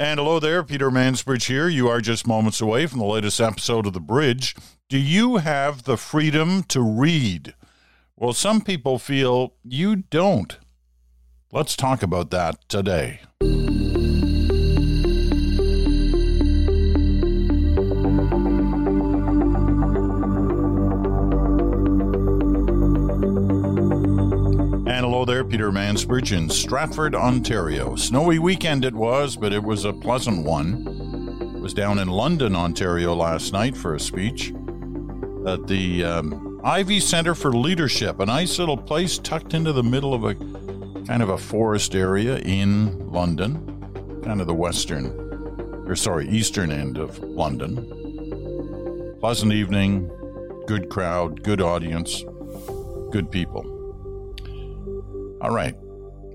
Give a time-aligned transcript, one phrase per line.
[0.00, 1.66] And hello there, Peter Mansbridge here.
[1.66, 4.54] You are just moments away from the latest episode of The Bridge.
[4.88, 7.52] Do you have the freedom to read?
[8.14, 10.56] Well, some people feel you don't.
[11.50, 13.22] Let's talk about that today.
[25.48, 27.96] Peter Mansbridge in Stratford, Ontario.
[27.96, 31.54] Snowy weekend it was, but it was a pleasant one.
[31.56, 34.52] I was down in London, Ontario last night for a speech
[35.46, 40.12] at the um, Ivey Center for Leadership, a nice little place tucked into the middle
[40.12, 40.34] of a
[41.06, 45.06] kind of a forest area in London, kind of the western,
[45.86, 49.16] or sorry, eastern end of London.
[49.18, 50.10] Pleasant evening,
[50.66, 52.22] good crowd, good audience,
[53.10, 53.77] good people.
[55.40, 55.76] All right.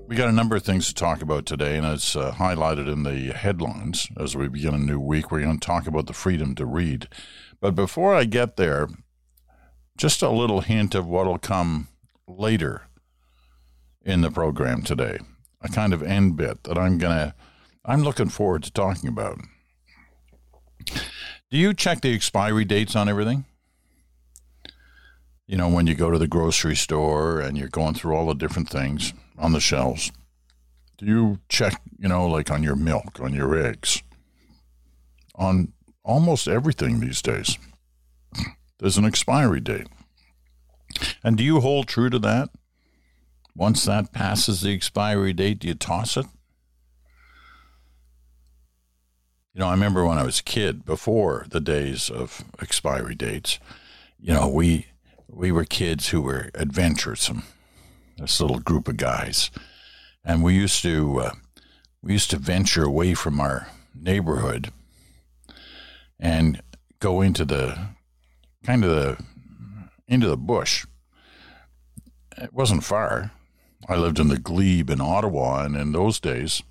[0.08, 3.02] We got a number of things to talk about today, and it's uh, highlighted in
[3.02, 5.30] the headlines as we begin a new week.
[5.30, 7.08] We're going to talk about the freedom to read.
[7.60, 8.88] But before I get there,
[9.98, 11.88] just a little hint of what'll come
[12.26, 12.84] later
[14.02, 15.18] in the program today.
[15.60, 17.34] A kind of end bit that I'm going to,
[17.84, 19.38] I'm looking forward to talking about.
[20.86, 23.44] Do you check the expiry dates on everything?
[25.46, 28.34] You know, when you go to the grocery store and you're going through all the
[28.34, 30.10] different things on the shelves,
[30.96, 34.02] do you check, you know, like on your milk, on your eggs,
[35.34, 35.72] on
[36.02, 37.58] almost everything these days?
[38.78, 39.88] There's an expiry date.
[41.22, 42.50] And do you hold true to that?
[43.56, 46.26] Once that passes the expiry date, do you toss it?
[49.52, 53.60] You know, I remember when I was a kid, before the days of expiry dates,
[54.18, 54.86] you know, we
[55.34, 57.42] we were kids who were adventuresome.
[58.18, 59.50] This little group of guys,
[60.24, 61.30] and we used to uh,
[62.00, 64.70] we used to venture away from our neighborhood
[66.20, 66.62] and
[67.00, 67.88] go into the
[68.64, 69.24] kind of the
[70.06, 70.86] into the bush.
[72.38, 73.32] It wasn't far.
[73.88, 76.62] I lived in the glebe in Ottawa, and in those days,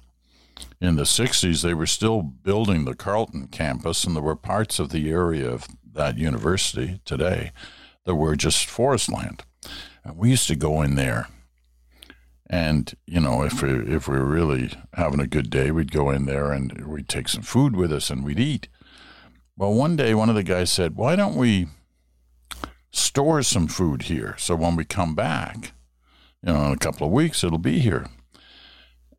[0.82, 4.90] in the 60s, they were still building the Carleton campus, and there were parts of
[4.90, 7.52] the area of that university today
[8.06, 9.44] that were just forest land.
[10.04, 11.28] And we used to go in there,
[12.50, 16.10] and you know, if we if we were really having a good day, we'd go
[16.10, 18.68] in there and we'd take some food with us and we'd eat.
[19.56, 21.68] Well, one day, one of the guys said, "Why don't we
[22.92, 25.72] store some food here so when we come back,
[26.46, 28.08] you know, in a couple of weeks, it'll be here."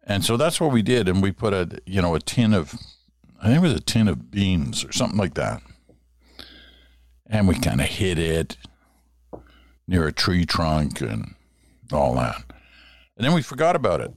[0.06, 2.75] And so that's what we did, and we put a you know a tin of,
[3.41, 5.62] I think it was a tin of beans or something like that,
[7.27, 8.59] and we kind of hid it
[9.87, 11.34] near a tree trunk and
[11.93, 12.43] all that.
[13.17, 14.12] And then we forgot about it.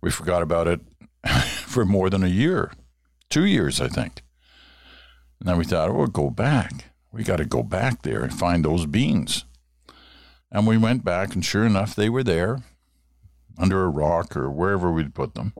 [0.00, 0.80] We forgot about it
[1.66, 2.72] for more than a year,
[3.30, 4.22] two years, I think.
[5.40, 6.86] And then we thought, oh, we'll go back.
[7.12, 9.44] We got to go back there and find those beans.
[10.50, 12.60] And we went back, and sure enough, they were there
[13.58, 15.52] under a rock or wherever we'd put them.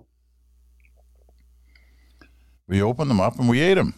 [2.67, 3.95] We opened them up and we ate them.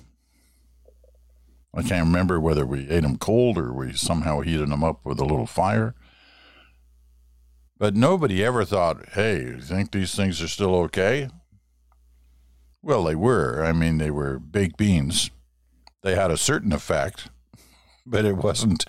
[1.74, 5.20] I can't remember whether we ate them cold or we somehow heated them up with
[5.20, 5.94] a little fire.
[7.78, 11.28] But nobody ever thought, hey, you think these things are still okay?
[12.82, 13.64] Well, they were.
[13.64, 15.30] I mean, they were baked beans.
[16.02, 17.28] They had a certain effect,
[18.06, 18.84] but it wasn't.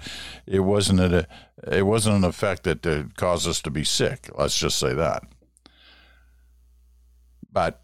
[0.46, 1.28] It wasn't a.
[1.70, 4.30] It wasn't an effect that uh, caused us to be sick.
[4.36, 5.24] Let's just say that.
[7.52, 7.81] But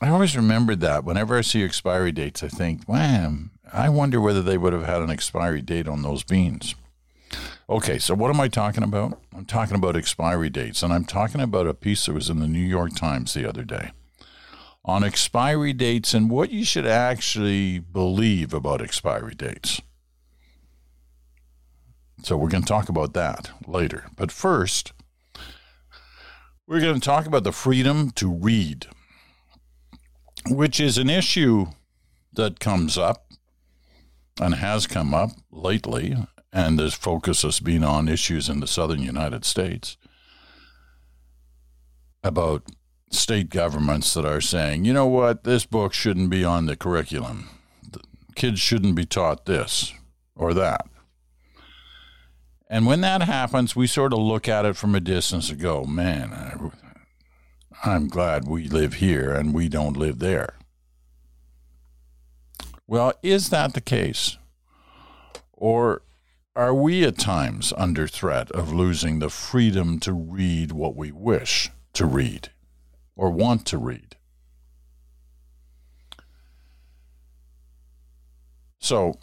[0.00, 3.34] I always remembered that whenever I see expiry dates, I think, wow,
[3.70, 6.74] I wonder whether they would have had an expiry date on those beans.
[7.68, 9.20] Okay, so what am I talking about?
[9.36, 12.48] I'm talking about expiry dates, and I'm talking about a piece that was in the
[12.48, 13.90] New York Times the other day
[14.84, 19.80] on expiry dates and what you should actually believe about expiry dates.
[22.22, 24.06] So we're going to talk about that later.
[24.16, 24.92] But first,
[26.66, 28.86] we're going to talk about the freedom to read
[30.48, 31.66] which is an issue
[32.32, 33.26] that comes up
[34.40, 36.16] and has come up lately,
[36.52, 39.96] and this focus has been on issues in the southern United States
[42.22, 42.62] about
[43.10, 47.48] state governments that are saying, you know what, this book shouldn't be on the curriculum.
[47.90, 48.00] The
[48.34, 49.92] kids shouldn't be taught this
[50.36, 50.86] or that.
[52.68, 55.84] And when that happens, we sort of look at it from a distance and go,
[55.84, 56.72] man,
[57.84, 60.54] I'm glad we live here and we don't live there.
[62.86, 64.36] Well, is that the case?
[65.52, 66.02] Or
[66.56, 71.70] are we at times under threat of losing the freedom to read what we wish
[71.94, 72.50] to read
[73.16, 74.16] or want to read.
[78.78, 79.18] So,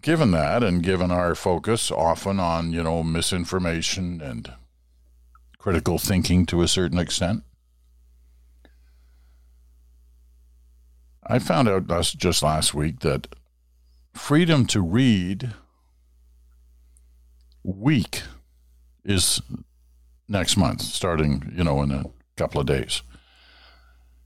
[0.00, 4.52] given that, and given our focus often on, you know, misinformation and
[5.58, 7.44] critical thinking to a certain extent,
[11.28, 13.26] I found out just last week that
[14.14, 15.54] freedom to read
[17.64, 18.22] week
[19.04, 19.42] is
[20.28, 22.04] next month, starting, you know, in a
[22.36, 23.02] couple of days.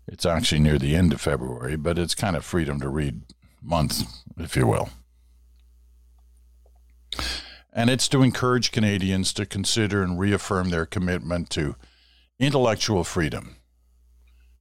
[0.06, 3.22] It's actually near the end of February, but it's kind of freedom to read
[3.62, 4.02] month,
[4.38, 4.90] if you will.
[7.72, 11.76] And it's to encourage Canadians to consider and reaffirm their commitment to
[12.38, 13.56] intellectual freedom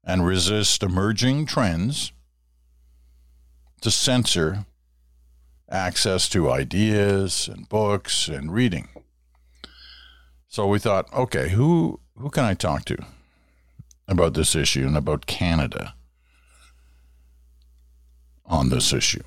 [0.03, 2.11] and resist emerging trends
[3.81, 4.65] to censor
[5.69, 8.89] access to ideas and books and reading.
[10.47, 12.97] So we thought, okay, who who can I talk to
[14.07, 15.93] about this issue and about Canada
[18.45, 19.23] on this issue?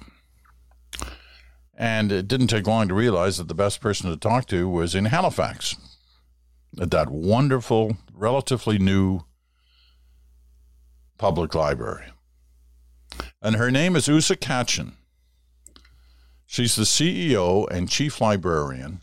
[1.75, 4.95] And it didn't take long to realize that the best person to talk to was
[4.95, 5.77] in Halifax
[6.81, 9.23] at that wonderful, relatively new
[11.19, 12.07] public library.
[13.41, 14.93] And her name is Asa Kachan.
[16.47, 19.01] She's the CEO and chief librarian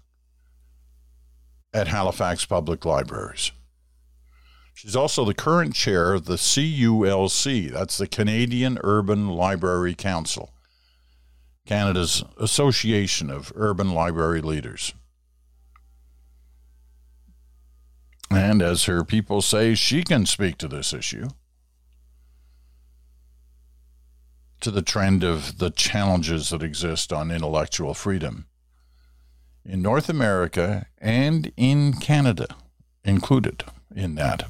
[1.73, 3.51] at Halifax Public Libraries.
[4.73, 10.53] She's also the current chair of the CULC, that's the Canadian Urban Library Council,
[11.65, 14.93] Canada's Association of Urban Library Leaders.
[18.31, 21.29] And as her people say, she can speak to this issue.
[24.61, 28.45] To the trend of the challenges that exist on intellectual freedom
[29.63, 32.47] in North America and in Canada,
[33.05, 33.63] included
[33.95, 34.49] in that.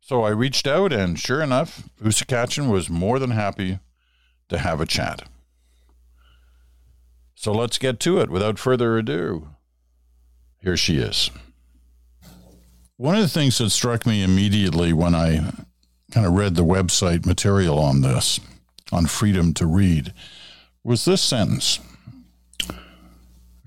[0.00, 3.78] So I reached out, and sure enough, Asa Kachan was more than happy
[4.48, 5.28] to have a chat.
[7.34, 9.48] So let's get to it without further ado.
[10.58, 11.30] Here she is.
[12.96, 15.52] One of the things that struck me immediately when I
[16.12, 18.40] kind of read the website material on this,
[18.92, 20.12] on freedom to read,
[20.82, 21.78] was this sentence.
[22.70, 22.74] A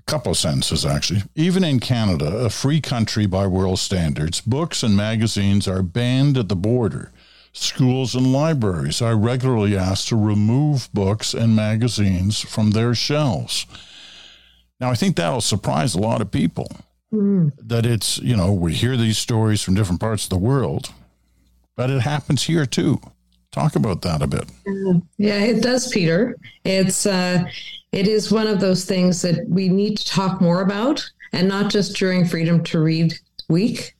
[0.06, 1.22] couple of sentences, actually.
[1.34, 6.48] Even in Canada, a free country by world standards, books and magazines are banned at
[6.48, 7.12] the border.
[7.52, 13.66] Schools and libraries are regularly asked to remove books and magazines from their shelves.
[14.80, 16.68] Now, I think that'll surprise a lot of people.
[17.12, 17.52] Mm.
[17.58, 20.92] That it's, you know, we hear these stories from different parts of the world,
[21.78, 23.00] but it happens here too.
[23.52, 24.44] Talk about that a bit.
[25.16, 26.36] Yeah, it does, Peter.
[26.64, 27.44] It's uh,
[27.92, 31.70] it is one of those things that we need to talk more about, and not
[31.70, 33.14] just during Freedom to Read
[33.48, 33.94] Week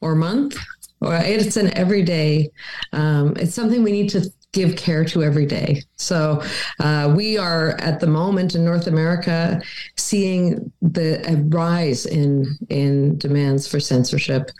[0.00, 0.56] or month.
[1.00, 2.50] Or it's an everyday.
[2.92, 5.82] Um, it's something we need to give care to every day.
[5.96, 6.40] So
[6.78, 9.60] uh, we are at the moment in North America
[9.96, 14.50] seeing the rise in in demands for censorship.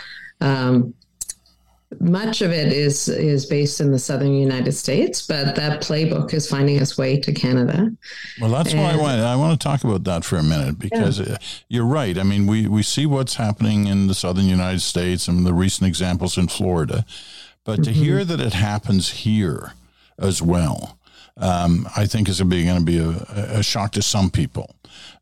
[0.40, 0.92] Um,
[2.00, 6.48] much of it is is based in the southern United States, but that playbook is
[6.48, 7.90] finding its way to Canada.
[8.40, 10.78] Well, that's and, why I want I want to talk about that for a minute
[10.78, 11.34] because yeah.
[11.34, 11.38] Uh,
[11.68, 12.16] you're right.
[12.18, 15.88] I mean, we we see what's happening in the southern United States and the recent
[15.88, 17.04] examples in Florida,
[17.64, 17.82] but mm-hmm.
[17.84, 19.72] to hear that it happens here
[20.18, 20.98] as well,
[21.36, 24.74] um, I think is going to be a, a shock to some people.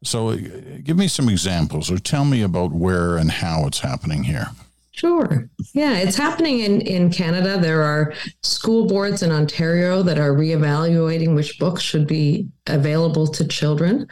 [0.04, 0.36] So, uh,
[0.82, 4.48] give me some examples, or tell me about where and how it's happening here.
[4.94, 5.48] Sure.
[5.72, 7.58] Yeah, it's happening in, in Canada.
[7.58, 13.48] There are school boards in Ontario that are reevaluating which books should be available to
[13.48, 14.06] children.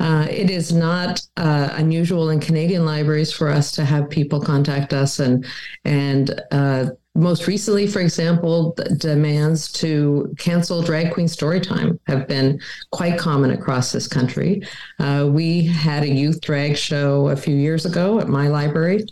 [0.00, 4.92] Uh, it is not uh, unusual in Canadian libraries for us to have people contact
[4.92, 5.46] us and
[5.84, 12.58] and uh, most recently, for example, demands to cancel drag queen story time have been
[12.90, 14.66] quite common across this country.
[14.98, 19.06] Uh, we had a youth drag show a few years ago at my library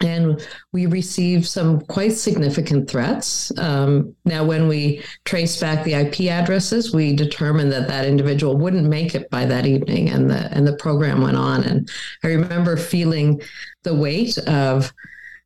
[0.00, 3.56] and we received some quite significant threats.
[3.58, 8.86] Um, now, when we traced back the IP addresses, we determined that that individual wouldn't
[8.86, 11.64] make it by that evening, and the and the program went on.
[11.64, 11.88] And
[12.22, 13.40] I remember feeling
[13.84, 14.92] the weight of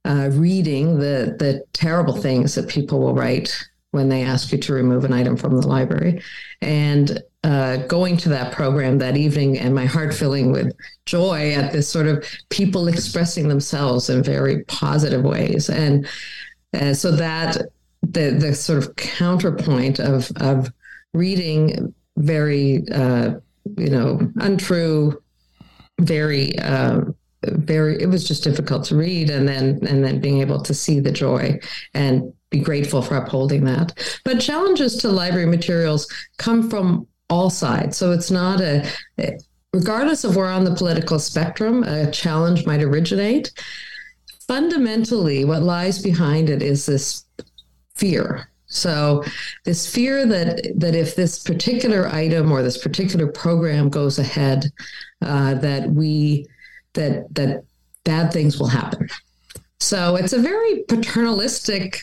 [0.04, 3.56] uh, reading the the terrible things that people will write
[3.92, 6.22] when they ask you to remove an item from the library,
[6.60, 10.74] and uh, going to that program that evening and my heart filling with
[11.06, 15.70] joy at this sort of people expressing themselves in very positive ways.
[15.70, 16.06] And
[16.74, 17.56] uh, so that
[18.02, 20.70] the the sort of counterpoint of of
[21.14, 23.34] reading very uh,
[23.76, 25.20] you know untrue,
[26.00, 27.00] very uh,
[27.42, 31.00] very it was just difficult to read and then and then being able to see
[31.00, 31.58] the joy
[31.94, 36.06] and be grateful for upholding that but challenges to library materials
[36.36, 38.86] come from all sides so it's not a
[39.72, 43.52] regardless of where on the political spectrum a challenge might originate
[44.46, 47.24] fundamentally what lies behind it is this
[47.94, 49.24] fear so
[49.64, 54.64] this fear that that if this particular item or this particular program goes ahead
[55.22, 56.46] uh, that we
[56.94, 57.64] that that
[58.04, 59.08] bad things will happen.
[59.78, 62.00] So it's a very paternalistic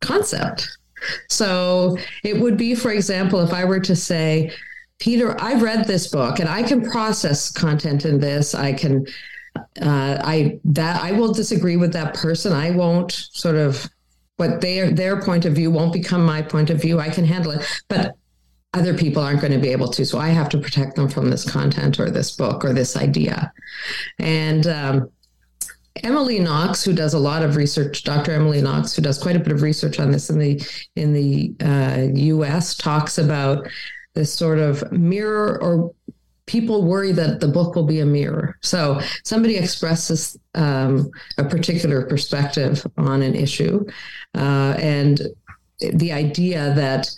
[0.00, 0.68] concept.
[1.28, 4.52] So it would be, for example, if I were to say,
[4.98, 8.54] Peter, I've read this book and I can process content in this.
[8.54, 9.06] I can,
[9.80, 12.52] uh, I that I will disagree with that person.
[12.52, 13.88] I won't sort of
[14.36, 17.00] what their their point of view won't become my point of view.
[17.00, 18.14] I can handle it, but
[18.72, 20.06] other people aren't going to be able to.
[20.06, 23.52] So I have to protect them from this content or this book or this idea.
[24.18, 25.10] And um,
[26.04, 28.32] Emily Knox, who does a lot of research, Dr.
[28.32, 30.62] Emily Knox, who does quite a bit of research on this in the
[30.96, 33.68] in the uh, U.S., talks about
[34.14, 35.94] this sort of mirror or
[36.46, 38.58] people worry that the book will be a mirror.
[38.60, 43.84] So somebody expresses um, a particular perspective on an issue,
[44.34, 45.20] uh, and
[45.80, 47.08] the idea that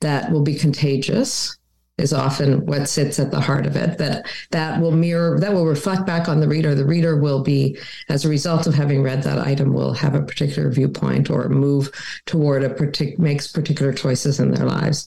[0.00, 1.56] that will be contagious
[1.98, 5.66] is often what sits at the heart of it that that will mirror that will
[5.66, 9.22] reflect back on the reader the reader will be as a result of having read
[9.22, 11.90] that item will have a particular viewpoint or move
[12.24, 15.06] toward a particular makes particular choices in their lives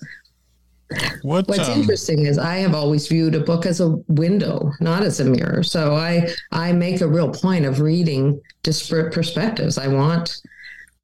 [1.23, 5.01] what, What's um, interesting is I have always viewed a book as a window, not
[5.01, 5.63] as a mirror.
[5.63, 9.79] So I I make a real point of reading disparate perspectives.
[9.79, 10.41] I want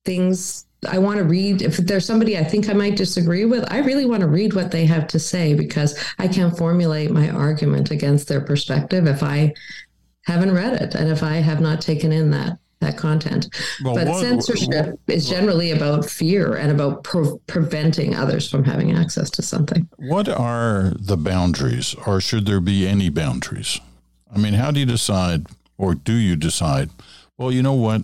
[0.06, 1.62] things I want to read.
[1.62, 4.72] If there's somebody I think I might disagree with, I really want to read what
[4.72, 9.54] they have to say because I can't formulate my argument against their perspective if I
[10.24, 13.48] haven't read it and if I have not taken in that that content.
[13.84, 18.64] Well, but what, censorship what, is generally about fear and about pre- preventing others from
[18.64, 19.88] having access to something.
[19.98, 23.80] What are the boundaries, or should there be any boundaries?
[24.34, 25.46] I mean, how do you decide,
[25.78, 26.90] or do you decide?
[27.38, 28.02] Well, you know what?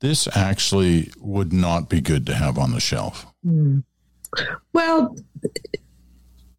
[0.00, 3.26] This actually would not be good to have on the shelf?
[3.46, 3.84] Mm.
[4.72, 5.16] Well,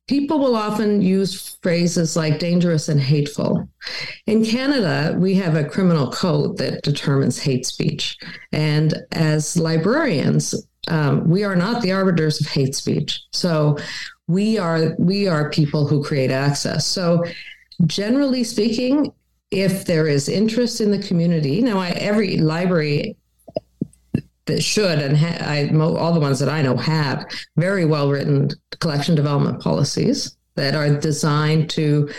[0.08, 3.68] people will often use phrases like dangerous and hateful.
[4.28, 8.18] In Canada, we have a criminal code that determines hate speech.
[8.52, 13.22] And as librarians, um, we are not the arbiters of hate speech.
[13.32, 13.78] So
[14.28, 16.86] we are we are people who create access.
[16.86, 17.24] So
[17.86, 19.14] generally speaking,
[19.52, 23.16] if there is interest in the community, now I, every library
[24.46, 27.26] that should and ha- I, all the ones that I know have
[27.58, 32.10] very well written collection development policies that are designed to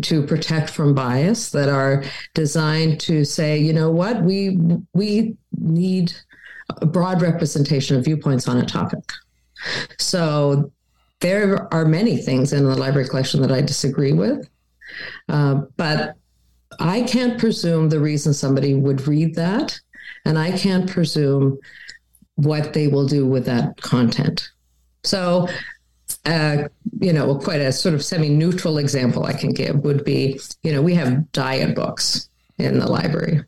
[0.00, 4.58] to protect from bias that are designed to say you know what we
[4.94, 6.12] we need
[6.80, 9.04] a broad representation of viewpoints on a topic.
[9.98, 10.72] So
[11.20, 14.48] there are many things in the library collection that I disagree with
[15.28, 16.16] uh, but
[16.80, 19.78] I can't presume the reason somebody would read that
[20.24, 21.58] and I can't presume
[22.36, 24.50] what they will do with that content.
[25.04, 25.48] So,
[26.24, 26.68] uh,
[27.00, 30.72] you know, quite a sort of semi neutral example I can give would be, you
[30.72, 32.28] know, we have diet books
[32.58, 33.42] in the library.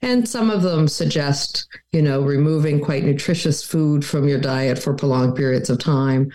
[0.00, 4.94] And some of them suggest, you know, removing quite nutritious food from your diet for
[4.94, 6.32] prolonged periods of time.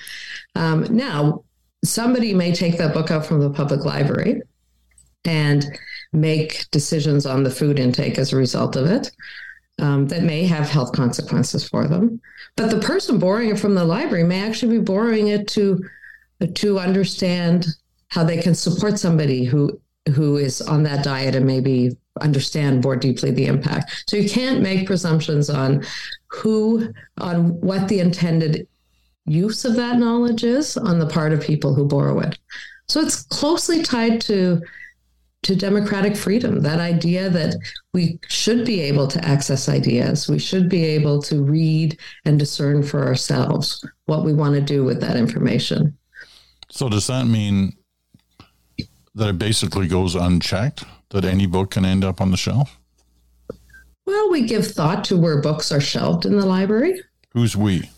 [0.56, 1.44] Um, now,
[1.84, 4.42] somebody may take that book out from the public library
[5.26, 5.66] and
[6.14, 9.12] make decisions on the food intake as a result of it
[9.80, 12.20] um, that may have health consequences for them.
[12.56, 15.84] But the person borrowing it from the library may actually be borrowing it to
[16.54, 17.66] to understand
[18.10, 19.80] how they can support somebody who
[20.14, 24.06] who is on that diet and maybe understand more deeply the impact.
[24.08, 25.84] So you can't make presumptions on
[26.28, 28.68] who on what the intended
[29.26, 32.38] use of that knowledge is on the part of people who borrow it.
[32.88, 34.62] So it's closely tied to
[35.44, 37.56] to democratic freedom that idea that
[37.94, 40.28] we should be able to access ideas.
[40.28, 44.84] We should be able to read and discern for ourselves what we want to do
[44.84, 45.98] with that information.
[46.70, 47.74] So does that mean
[49.16, 52.78] that it basically goes unchecked that any book can end up on the shelf?
[54.06, 57.02] Well we give thought to where books are shelved in the library.
[57.34, 57.90] Who's we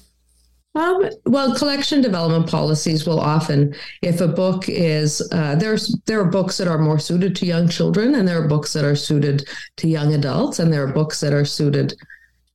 [0.75, 6.25] um, well, collection development policies will often, if a book is uh, there's there are
[6.25, 9.47] books that are more suited to young children, and there are books that are suited
[9.77, 11.95] to young adults, and there are books that are suited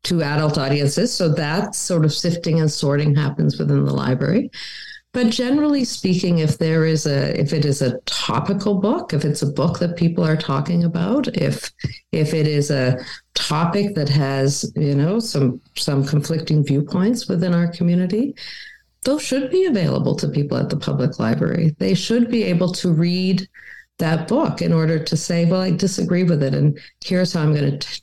[0.05, 1.13] to adult audiences.
[1.13, 4.51] So that sort of sifting and sorting happens within the library.
[5.15, 9.43] But generally speaking, if there is a if it is a topical book, if it's
[9.43, 11.73] a book that people are talking about, if
[12.11, 12.99] if it is a
[13.35, 18.35] topic that has you know some some conflicting viewpoints within our community,
[19.05, 21.77] those should be available to people at the public library.
[21.79, 23.49] They should be able to read
[23.99, 27.55] that book in order to say, well, I disagree with it, and here's how I'm
[27.55, 28.03] going to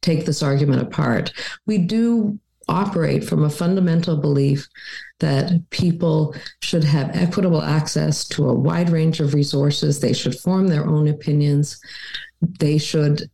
[0.00, 1.30] take this argument apart.
[1.66, 2.38] We do
[2.68, 4.66] operate from a fundamental belief
[5.20, 10.00] that people should have equitable access to a wide range of resources.
[10.00, 11.80] They should form their own opinions.
[12.40, 13.28] They should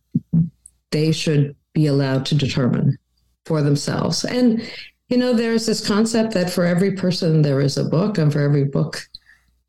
[0.91, 2.97] they should be allowed to determine
[3.45, 4.23] for themselves.
[4.25, 4.67] And
[5.09, 8.39] you know, there's this concept that for every person there is a book, and for
[8.39, 9.01] every book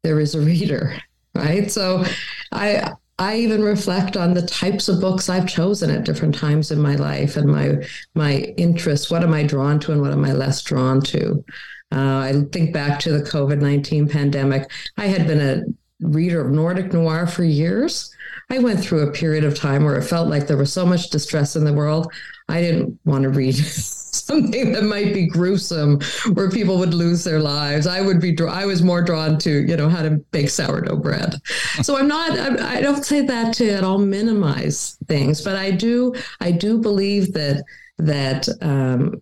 [0.02, 0.96] there is a reader,
[1.34, 1.70] right?
[1.70, 2.04] So
[2.52, 6.80] I I even reflect on the types of books I've chosen at different times in
[6.80, 9.10] my life and my my interests.
[9.10, 11.44] What am I drawn to and what am I less drawn to?
[11.92, 14.70] Uh, I think back to the COVID nineteen pandemic.
[14.96, 15.64] I had been a
[16.00, 18.12] reader of Nordic noir for years.
[18.50, 21.10] I went through a period of time where it felt like there was so much
[21.10, 22.12] distress in the world.
[22.48, 26.00] I didn't want to read something that might be gruesome
[26.34, 27.86] where people would lose their lives.
[27.86, 31.34] I would be, I was more drawn to, you know, how to bake sourdough bread.
[31.82, 35.70] So I'm not, I, I don't say that to at all minimize things, but I
[35.72, 37.64] do, I do believe that,
[37.98, 39.20] that, um,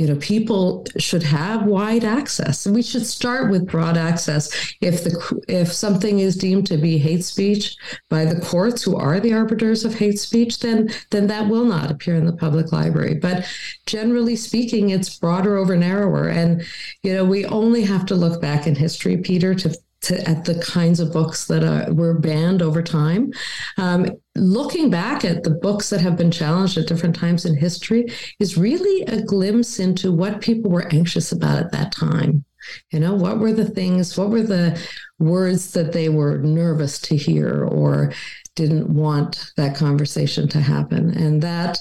[0.00, 2.66] you know people should have wide access.
[2.66, 4.74] We should start with broad access.
[4.80, 7.76] If the if something is deemed to be hate speech
[8.08, 11.90] by the courts who are the arbiters of hate speech then then that will not
[11.90, 13.12] appear in the public library.
[13.12, 13.46] But
[13.84, 16.28] generally speaking it's broader over narrower.
[16.28, 16.64] And
[17.02, 20.58] you know we only have to look back in history peter to to, at the
[20.60, 23.32] kinds of books that are, were banned over time.
[23.76, 28.06] Um, looking back at the books that have been challenged at different times in history
[28.38, 32.44] is really a glimpse into what people were anxious about at that time.
[32.90, 34.80] You know, what were the things, what were the
[35.18, 38.12] words that they were nervous to hear or
[38.54, 41.10] didn't want that conversation to happen?
[41.16, 41.78] And that,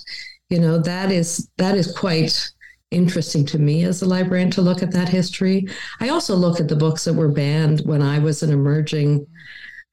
[0.50, 2.50] you know, that is that is quite
[2.92, 5.68] interesting to me as a librarian to look at that history.
[6.00, 9.28] I also look at the books that were banned when I was an emerging,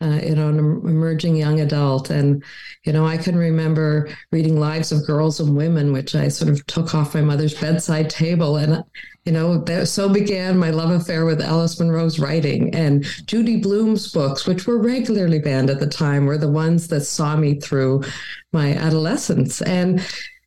[0.01, 2.11] uh, you know, an emerging young adult.
[2.11, 2.43] And,
[2.85, 6.65] you know, I can remember reading Lives of Girls and Women, which I sort of
[6.67, 8.57] took off my mother's bedside table.
[8.57, 8.83] And,
[9.27, 12.75] you know, that, so began my love affair with Alice Munro's writing.
[12.75, 17.03] And Judy Blume's books, which were regularly banned at the time, were the ones that
[17.03, 18.05] saw me through
[18.53, 19.61] my adolescence.
[19.61, 20.01] And,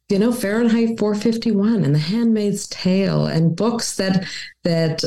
[0.09, 4.25] you know Fahrenheit 451 and The Handmaid's Tale and books that
[4.63, 5.03] that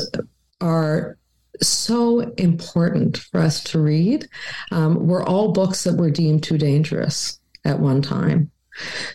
[0.61, 1.17] are
[1.61, 4.27] so important for us to read
[4.71, 8.49] um, were all books that were deemed too dangerous at one time.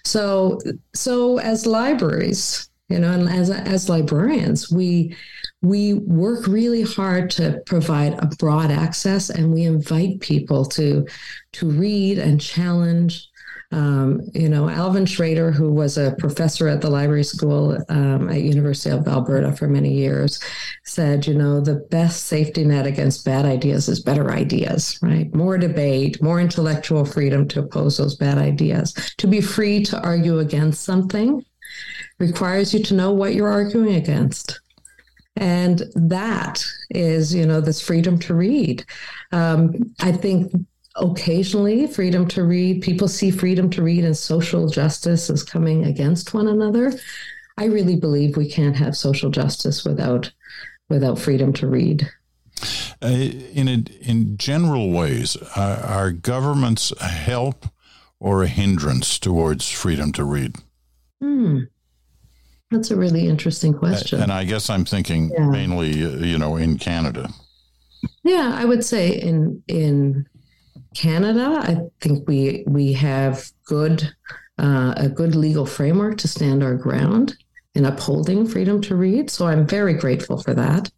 [0.04, 0.60] So
[0.94, 5.16] so as libraries, you know, and as as librarians, we
[5.62, 11.06] we work really hard to provide a broad access and we invite people to
[11.52, 13.27] to read and challenge
[13.70, 18.40] um, you know, Alvin Schrader, who was a professor at the library school um, at
[18.40, 20.40] University of Alberta for many years,
[20.84, 25.32] said, you know, the best safety net against bad ideas is better ideas, right?
[25.34, 28.94] More debate, more intellectual freedom to oppose those bad ideas.
[29.18, 31.44] To be free to argue against something
[32.18, 34.60] requires you to know what you're arguing against.
[35.36, 38.84] And that is, you know, this freedom to read.
[39.30, 40.52] Um, I think
[40.98, 42.82] occasionally freedom to read.
[42.82, 46.92] People see freedom to read and social justice as coming against one another.
[47.56, 50.30] I really believe we can't have social justice without
[50.88, 52.08] without freedom to read.
[53.02, 57.66] Uh, in a, in general ways uh, are governments a help
[58.18, 60.56] or a hindrance towards freedom to read?
[61.20, 61.60] Hmm.
[62.70, 64.20] that's a really interesting question.
[64.22, 65.48] and i guess i'm thinking yeah.
[65.48, 67.28] mainly uh, you know in canada.
[68.22, 70.26] Yeah i would say in in
[70.94, 74.10] Canada, I think we we have good
[74.58, 77.36] uh, a good legal framework to stand our ground
[77.74, 79.30] in upholding freedom to read.
[79.30, 80.90] So I'm very grateful for that.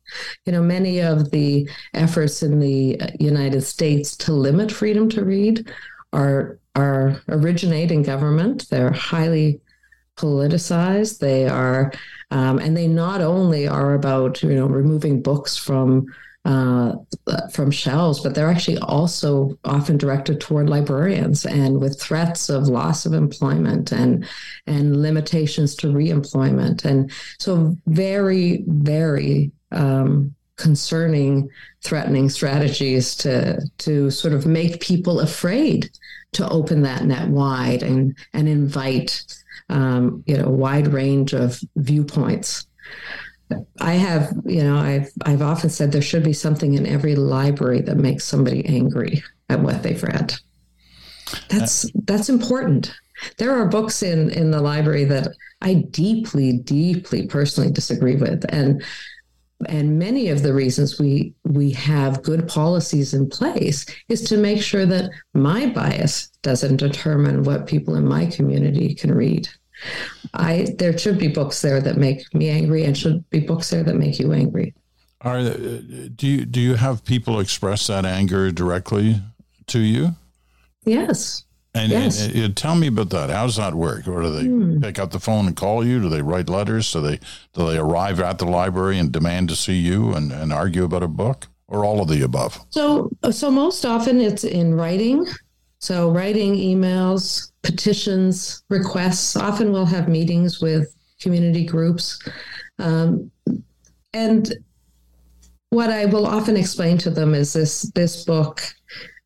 [0.46, 5.70] You know, many of the efforts in the United States to limit freedom to read
[6.12, 8.68] are are originate in government.
[8.70, 9.60] They're highly
[10.16, 11.18] politicized.
[11.18, 11.92] They are,
[12.30, 16.06] um, and they not only are about you know removing books from
[16.44, 16.94] uh,
[17.52, 23.04] from shelves, but they're actually also often directed toward librarians and with threats of loss
[23.04, 24.26] of employment and
[24.66, 31.48] and limitations to reemployment, and so very very um, concerning,
[31.82, 35.90] threatening strategies to to sort of make people afraid
[36.32, 39.24] to open that net wide and and invite
[39.68, 42.66] um, you know a wide range of viewpoints.
[43.80, 47.80] I have, you know, I've I've often said there should be something in every library
[47.82, 50.34] that makes somebody angry at what they've read.
[51.48, 52.94] That's uh, that's important.
[53.38, 55.28] There are books in in the library that
[55.60, 58.82] I deeply, deeply personally disagree with, and
[59.68, 64.62] and many of the reasons we we have good policies in place is to make
[64.62, 69.48] sure that my bias doesn't determine what people in my community can read.
[70.34, 73.82] I there should be books there that make me angry, and should be books there
[73.82, 74.74] that make you angry.
[75.22, 75.56] Are uh,
[76.14, 79.20] do you do you have people express that anger directly
[79.66, 80.14] to you?
[80.84, 81.44] Yes.
[81.72, 82.26] And, yes.
[82.26, 83.30] and, and, tell me about that.
[83.30, 84.08] How does that work?
[84.08, 84.80] Or do they hmm.
[84.80, 86.00] pick up the phone and call you?
[86.00, 86.92] Do they write letters?
[86.92, 87.20] Do they
[87.52, 91.04] do they arrive at the library and demand to see you and, and argue about
[91.04, 91.46] a book?
[91.68, 92.58] Or all of the above?
[92.70, 95.24] So uh, so most often it's in writing.
[95.80, 99.36] So writing emails, petitions, requests.
[99.36, 102.22] Often we'll have meetings with community groups.
[102.78, 103.30] Um,
[104.12, 104.52] and
[105.70, 108.62] what I will often explain to them is this this book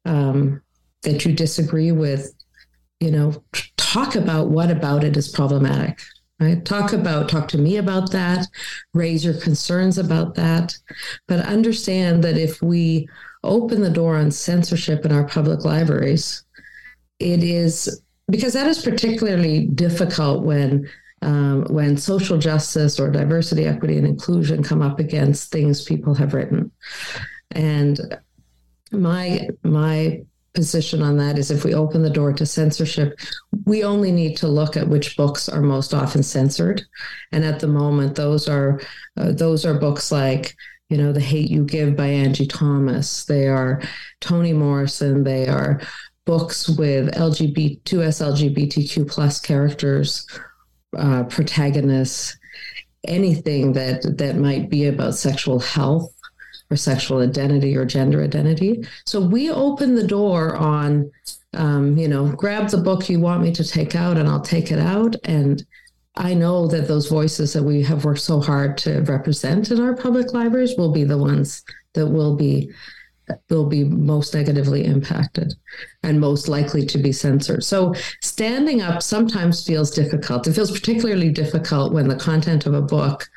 [0.04, 0.62] um,
[1.02, 2.32] that you disagree with,
[3.00, 3.42] you know,
[3.76, 6.00] talk about what about it is problematic.
[6.40, 6.64] Right?
[6.64, 8.48] Talk about, talk to me about that,
[8.92, 10.76] raise your concerns about that.
[11.28, 13.08] But understand that if we
[13.44, 16.43] open the door on censorship in our public libraries,
[17.24, 20.88] it is because that is particularly difficult when
[21.22, 26.34] um, when social justice or diversity, equity, and inclusion come up against things people have
[26.34, 26.70] written.
[27.52, 27.98] And
[28.92, 33.18] my my position on that is if we open the door to censorship,
[33.64, 36.82] we only need to look at which books are most often censored.
[37.32, 38.80] And at the moment, those are
[39.16, 40.54] uh, those are books like
[40.90, 43.82] you know the hate you give by angie thomas they are
[44.20, 45.80] toni morrison they are
[46.26, 50.26] books with lgbt 2s lgbtq plus characters
[50.96, 52.36] uh, protagonists
[53.06, 56.14] anything that that might be about sexual health
[56.70, 58.84] or sexual identity or gender identity.
[59.06, 61.10] So we open the door on,
[61.52, 64.72] um, you know, grab the book you want me to take out and I'll take
[64.72, 65.14] it out.
[65.24, 65.64] And
[66.16, 69.94] I know that those voices that we have worked so hard to represent in our
[69.94, 71.62] public libraries will be the ones
[71.94, 72.70] that will be
[73.48, 75.54] will be most negatively impacted
[76.02, 77.64] and most likely to be censored.
[77.64, 80.46] So standing up sometimes feels difficult.
[80.46, 83.28] It feels particularly difficult when the content of a book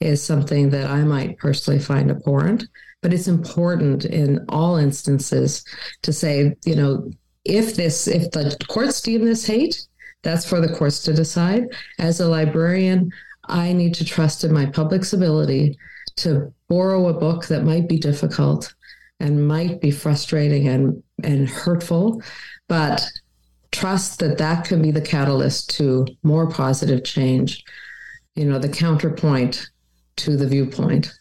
[0.00, 2.64] is something that I might personally find abhorrent.
[3.02, 5.64] But it's important in all instances
[6.02, 7.10] to say, you know,
[7.44, 9.86] if this, if the courts deem this hate,
[10.22, 11.64] that's for the courts to decide.
[11.98, 13.10] As a librarian,
[13.46, 15.78] I need to trust in my public's ability
[16.16, 18.74] to borrow a book that might be difficult
[19.20, 22.22] and might be frustrating and, and hurtful,
[22.68, 23.02] but
[23.72, 27.64] trust that that can be the catalyst to more positive change.
[28.34, 29.68] You know, the counterpoint
[30.16, 31.12] to the viewpoint.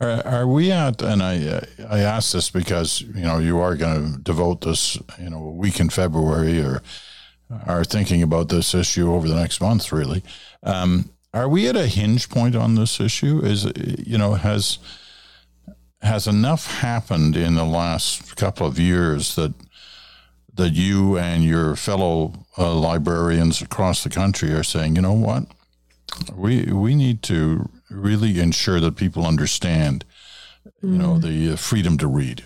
[0.00, 1.02] Are, are we at?
[1.02, 5.30] And I I ask this because you know you are going to devote this you
[5.30, 6.82] know a week in February or
[7.66, 9.92] are thinking about this issue over the next month.
[9.92, 10.22] Really,
[10.62, 13.40] um, are we at a hinge point on this issue?
[13.40, 13.64] Is
[14.06, 14.78] you know has
[16.00, 19.54] has enough happened in the last couple of years that
[20.54, 25.44] that you and your fellow uh, librarians across the country are saying, you know what,
[26.34, 30.04] we we need to really ensure that people understand,
[30.82, 30.98] you mm.
[30.98, 32.44] know, the uh, freedom to read?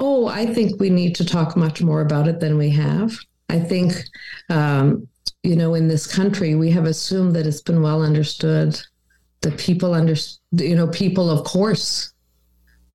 [0.00, 3.16] Oh, I think we need to talk much more about it than we have.
[3.48, 4.04] I think,
[4.48, 5.08] um,
[5.42, 8.80] you know, in this country, we have assumed that it's been well understood
[9.40, 10.14] that people under,
[10.52, 12.12] you know, people, of course,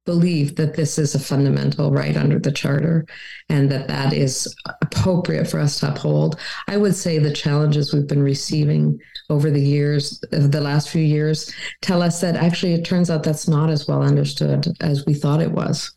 [0.06, 3.06] believe that this is a fundamental right under the charter
[3.48, 6.38] and that that is appropriate for us to uphold.
[6.68, 11.54] I would say the challenges we've been receiving over the years, the last few years,
[11.82, 15.42] tell us that actually it turns out that's not as well understood as we thought
[15.42, 15.92] it was.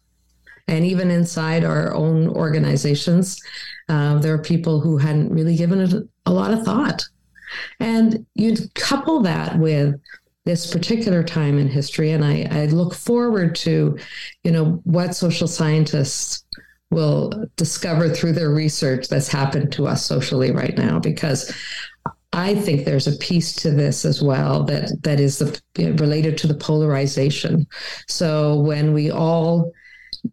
[0.68, 3.40] And even inside our own organizations,
[3.88, 5.94] uh, there are people who hadn't really given it
[6.26, 7.04] a lot of thought.
[7.78, 9.94] And you'd couple that with
[10.46, 13.98] this particular time in history, and I, I look forward to,
[14.44, 16.44] you know, what social scientists
[16.90, 21.52] will discover through their research that's happened to us socially right now because
[22.32, 26.46] I think there's a piece to this as well that that is the, related to
[26.46, 27.66] the polarization.
[28.06, 29.72] So when we all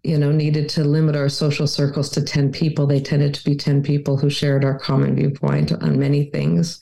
[0.04, 2.88] you know needed to limit our social circles to 10 people.
[2.88, 6.80] They tended to be 10 people who shared our common viewpoint on many things.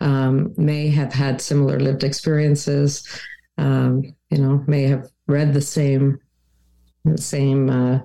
[0.00, 3.06] Um, may have had similar lived experiences.
[3.56, 6.20] Um, you know may have read the same
[7.04, 8.00] the same uh,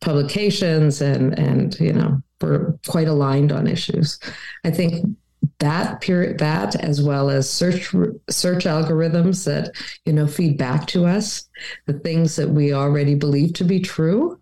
[0.00, 4.18] publications and and you know were quite aligned on issues.
[4.64, 5.04] I think
[5.58, 7.94] that period that as well as search
[8.28, 11.48] search algorithms that you know feed back to us
[11.86, 14.38] the things that we already believe to be true.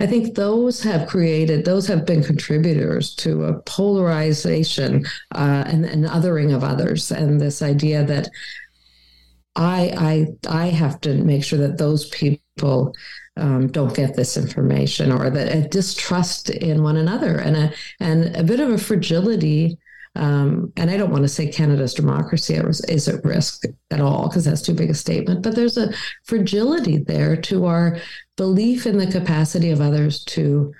[0.00, 6.04] I think those have created those have been contributors to a polarization uh, and, and
[6.06, 7.10] othering of others.
[7.10, 8.28] And this idea that
[9.56, 12.92] i i i have to make sure that those people
[13.36, 18.34] um, don't get this information or that a distrust in one another and a and
[18.36, 19.78] a bit of a fragility
[20.16, 24.44] um, and I don't want to say Canada's democracy is at risk at all because
[24.44, 25.92] that's too big a statement, but there's a
[26.24, 27.98] fragility there to our
[28.36, 30.72] belief in the capacity of others to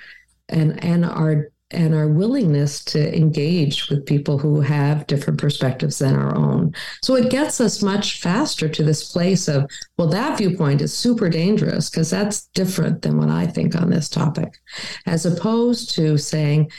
[0.49, 6.15] and and our and our willingness to engage with people who have different perspectives than
[6.15, 6.73] our own.
[7.03, 9.69] So it gets us much faster to this place of,
[9.99, 14.09] well, that viewpoint is super dangerous because that's different than what I think on this
[14.09, 14.59] topic,
[15.07, 16.71] as opposed to saying,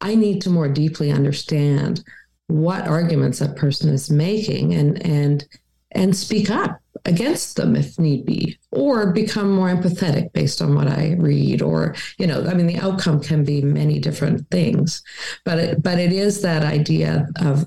[0.00, 2.02] I need to more deeply understand
[2.46, 5.46] what arguments that person is making and and
[5.92, 10.86] and speak up against them if need be or become more empathetic based on what
[10.88, 15.02] i read or you know i mean the outcome can be many different things
[15.44, 17.66] but it, but it is that idea of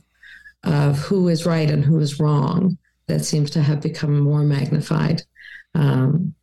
[0.63, 5.24] of who is right and who is wrong that seems to have become more magnified
[5.75, 6.33] um,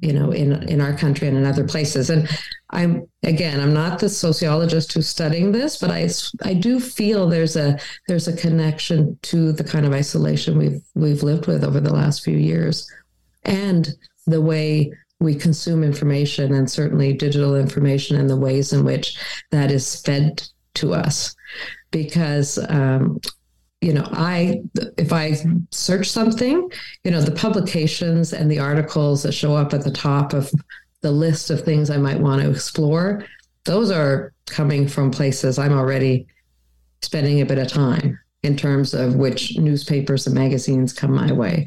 [0.00, 2.10] you know in in our country and in other places.
[2.10, 2.28] And
[2.70, 6.08] i'm again i'm not the sociologist who's studying this but i
[6.42, 11.22] i do feel there's a there's a connection to the kind of isolation we've we've
[11.22, 12.90] lived with over the last few years
[13.44, 13.94] and
[14.26, 19.18] the way we consume information and certainly digital information and the ways in which
[19.50, 20.42] that is fed
[20.74, 21.34] to us.
[21.90, 23.20] Because um,
[23.86, 24.60] you know i
[24.98, 25.36] if i
[25.70, 26.68] search something
[27.04, 30.50] you know the publications and the articles that show up at the top of
[31.02, 33.24] the list of things i might want to explore
[33.64, 36.26] those are coming from places i'm already
[37.02, 41.66] spending a bit of time in terms of which newspapers and magazines come my way.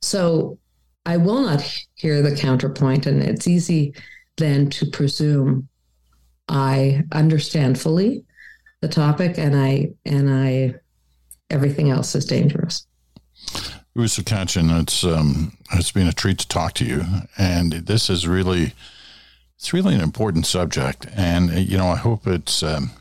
[0.00, 0.58] So
[1.06, 1.62] i will not
[1.94, 3.94] hear the counterpoint and it's easy
[4.36, 5.68] then to presume
[6.48, 8.24] i understand fully
[8.82, 10.74] the topic and i and i
[11.52, 12.86] everything else is dangerous.
[13.98, 17.04] Asa Kachan, it's um, it's been a treat to talk to you,
[17.36, 18.72] and this is really
[19.58, 22.92] it's really an important subject, and you know I hope it's um,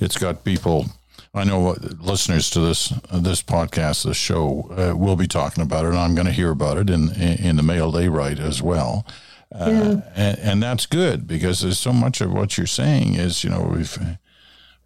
[0.00, 0.86] it's got people.
[1.34, 5.84] I know listeners to this uh, this podcast, this show, uh, will be talking about
[5.84, 8.62] it, and I'm going to hear about it in in the mail they write as
[8.62, 9.06] well.
[9.54, 10.00] Uh, yeah.
[10.14, 13.62] and, and that's good because there's so much of what you're saying is you know
[13.62, 13.98] we've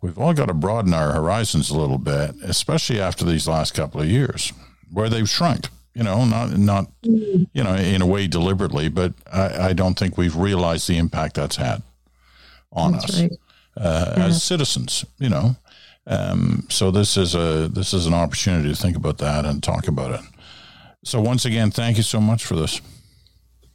[0.02, 4.00] we've all got to broaden our horizons a little bit, especially after these last couple
[4.00, 4.52] of years
[4.92, 5.68] where they've shrunk.
[5.94, 10.16] You know, not not you know in a way deliberately, but I, I don't think
[10.16, 11.82] we've realized the impact that's had
[12.72, 13.32] on that's us right.
[13.76, 14.24] uh, yeah.
[14.24, 15.04] as citizens.
[15.18, 15.56] You know,
[16.06, 19.86] um, so this is a this is an opportunity to think about that and talk
[19.86, 20.26] about it.
[21.04, 22.80] So once again, thank you so much for this.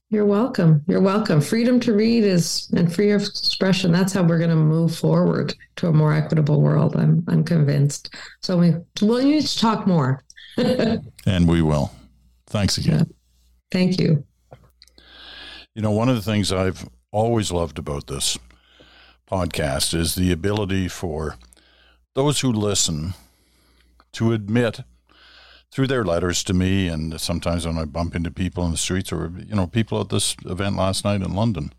[0.10, 0.84] You're welcome.
[0.88, 1.42] You're welcome.
[1.42, 3.92] Freedom to read is and free of expression.
[3.92, 6.96] That's how we're going to move forward to a more equitable world.
[6.96, 8.16] I'm I'm convinced.
[8.42, 10.24] So we we'll need to talk more.
[10.58, 11.92] and we will.
[12.48, 13.00] Thanks again.
[13.00, 13.16] Yeah.
[13.70, 14.24] Thank you.
[15.76, 18.40] You know, one of the things I've always loved about this
[19.30, 21.36] podcast is the ability for
[22.16, 23.14] those who listen
[24.14, 24.80] to admit
[25.72, 29.12] through their letters to me, and sometimes when I bump into people in the streets,
[29.12, 31.74] or you know, people at this event last night in London,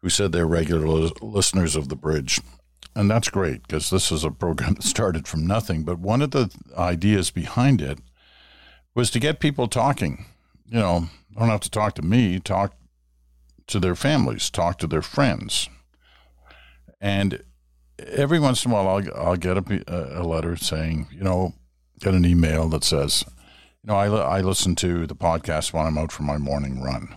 [0.00, 2.40] who said they're regular listeners of the Bridge,
[2.94, 5.82] and that's great because this is a program that started from nothing.
[5.82, 7.98] But one of the ideas behind it
[8.94, 10.26] was to get people talking.
[10.66, 12.74] You know, don't have to talk to me, talk
[13.68, 15.68] to their families, talk to their friends,
[17.00, 17.42] and
[17.98, 21.54] every once in a while I'll, I'll get a, a letter saying, you know,
[21.98, 23.24] get an email that says,
[23.82, 27.16] you know, I, I listen to the podcast when I'm out for my morning run,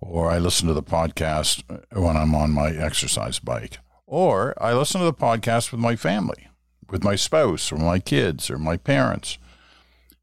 [0.00, 5.00] or I listen to the podcast when I'm on my exercise bike, or I listen
[5.00, 6.48] to the podcast with my family,
[6.90, 9.38] with my spouse, or my kids, or my parents.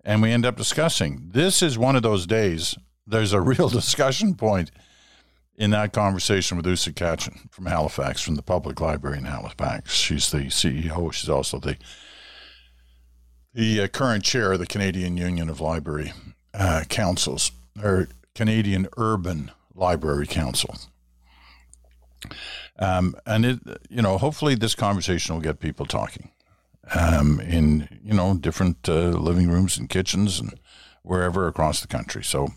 [0.05, 1.29] And we end up discussing.
[1.31, 2.75] This is one of those days,
[3.07, 4.71] there's a real discussion point
[5.55, 9.93] in that conversation with Asa Kachan from Halifax, from the Public Library in Halifax.
[9.93, 11.13] She's the CEO.
[11.13, 11.77] She's also the
[13.53, 16.13] the uh, current chair of the Canadian Union of Library
[16.53, 20.75] uh, Councils, or Canadian Urban Library Council.
[22.79, 26.31] Um, and it, you know, hopefully this conversation will get people talking
[26.95, 30.59] um, in, you know, different uh, living rooms and kitchens and
[31.03, 32.23] wherever across the country.
[32.23, 32.49] So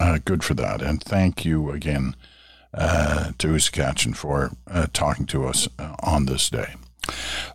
[0.00, 0.82] uh, good for that.
[0.82, 2.16] And thank you again
[2.72, 5.68] uh, to Asa Kachan for uh, talking to us
[6.02, 6.74] on this day.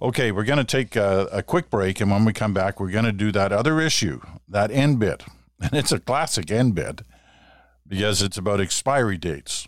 [0.01, 2.91] Okay, we're going to take a, a, quick break, and when we come back, we're
[2.91, 5.23] going to do that other issue, that end bit.
[5.61, 7.01] And it's a classic end bit
[7.85, 9.67] because it's about expiry dates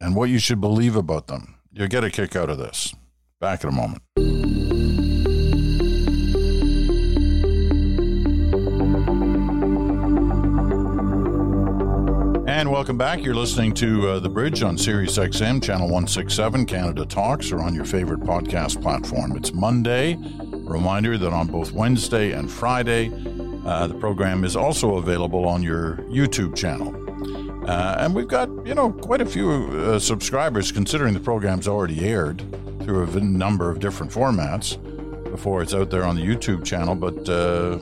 [0.00, 1.54] and what you should believe about them.
[1.72, 2.92] You'll get a kick out of this.
[3.38, 4.02] Back in a moment.
[12.54, 13.20] And welcome back.
[13.20, 17.74] You're listening to uh, The Bridge on Sirius XM, Channel 167, Canada Talks, or on
[17.74, 19.36] your favorite podcast platform.
[19.36, 20.16] It's Monday.
[20.52, 23.10] Reminder that on both Wednesday and Friday,
[23.66, 26.94] uh, the program is also available on your YouTube channel.
[27.68, 32.08] Uh, and we've got, you know, quite a few uh, subscribers considering the program's already
[32.08, 32.40] aired
[32.84, 34.80] through a number of different formats
[35.28, 36.94] before it's out there on the YouTube channel.
[36.94, 37.78] But uh,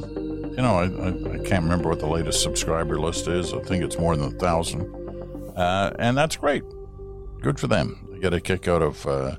[0.57, 3.55] you know, I, I, can't remember what the latest subscriber list is.
[3.55, 4.83] I think it's more than a thousand,
[5.57, 6.63] uh, and that's great.
[7.41, 8.07] Good for them.
[8.11, 9.37] They get a kick out of uh,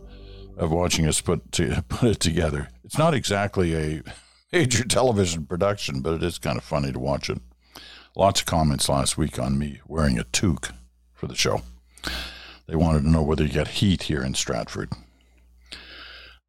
[0.58, 2.67] of watching us put to, put it together.
[2.84, 4.02] It's not exactly a
[4.52, 7.39] major television production, but it is kind of funny to watch it.
[8.15, 10.71] Lots of comments last week on me wearing a toque
[11.13, 11.62] for the show.
[12.67, 14.91] They wanted to know whether you get heat here in Stratford.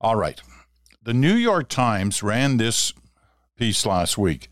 [0.01, 0.41] All right.
[1.03, 2.95] The New York Times ran this
[3.57, 4.49] piece last week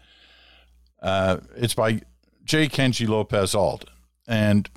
[1.03, 2.01] uh, it's by
[2.45, 2.69] J.
[2.69, 3.85] Kenji Lopez Alt,
[4.27, 4.71] and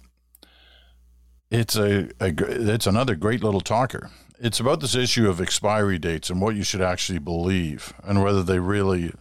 [1.51, 4.09] it's a, a it's another great little talker.
[4.39, 8.43] It's about this issue of expiry dates and what you should actually believe, and whether
[8.43, 9.13] they really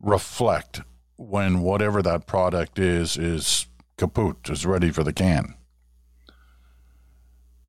[0.00, 0.80] reflect
[1.16, 3.66] when whatever that product is is
[3.98, 5.54] kaput, is ready for the can.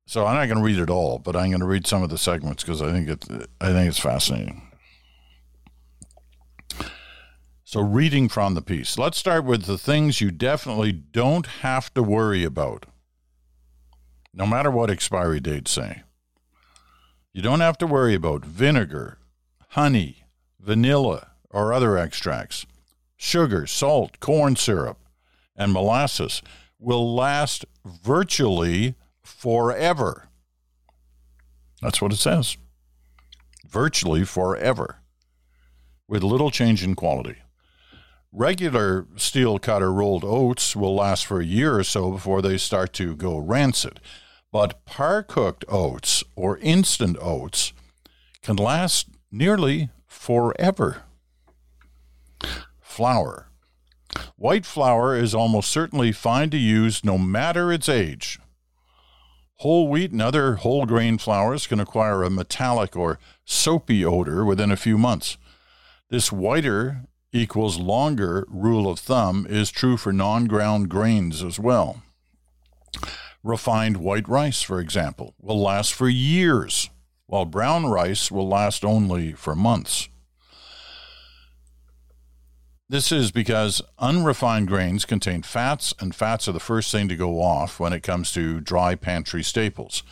[0.06, 2.08] So I'm not going to read it all, but I'm going to read some of
[2.08, 3.26] the segments because I think it
[3.60, 4.67] I think it's fascinating.
[7.70, 12.02] So, reading from the piece, let's start with the things you definitely don't have to
[12.02, 12.86] worry about,
[14.32, 16.02] no matter what expiry dates say.
[17.34, 19.18] You don't have to worry about vinegar,
[19.72, 20.24] honey,
[20.58, 22.64] vanilla, or other extracts.
[23.18, 25.00] Sugar, salt, corn syrup,
[25.54, 26.40] and molasses
[26.78, 30.30] will last virtually forever.
[31.82, 32.56] That's what it says.
[33.68, 35.00] Virtually forever,
[36.08, 37.36] with little change in quality.
[38.32, 42.92] Regular steel cutter rolled oats will last for a year or so before they start
[42.94, 44.00] to go rancid.
[44.52, 47.72] But par cooked oats or instant oats
[48.42, 51.02] can last nearly forever.
[52.80, 53.48] Flour.
[54.36, 58.38] White flour is almost certainly fine to use no matter its age.
[59.56, 64.70] Whole wheat and other whole grain flours can acquire a metallic or soapy odor within
[64.70, 65.36] a few months.
[66.10, 72.02] This whiter equals longer rule of thumb is true for non ground grains as well.
[73.42, 76.90] Refined white rice, for example, will last for years,
[77.26, 80.08] while brown rice will last only for months.
[82.90, 87.42] This is because unrefined grains contain fats, and fats are the first thing to go
[87.42, 90.02] off when it comes to dry pantry staples.